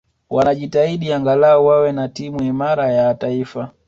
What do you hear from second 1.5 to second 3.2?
wawe na timu imarabya ya